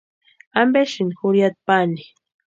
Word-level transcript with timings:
¿Ampesïni 0.61 1.17
jurhiata 1.19 1.59
pani? 1.67 2.01